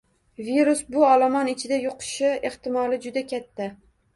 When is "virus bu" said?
0.45-1.03